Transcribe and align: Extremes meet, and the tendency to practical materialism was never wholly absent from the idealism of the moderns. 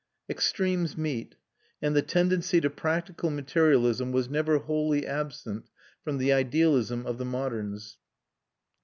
Extremes 0.27 0.97
meet, 0.97 1.35
and 1.79 1.95
the 1.95 2.01
tendency 2.01 2.59
to 2.61 2.71
practical 2.71 3.29
materialism 3.29 4.11
was 4.11 4.31
never 4.31 4.57
wholly 4.57 5.05
absent 5.05 5.69
from 6.03 6.17
the 6.17 6.33
idealism 6.33 7.05
of 7.05 7.19
the 7.19 7.25
moderns. 7.25 7.99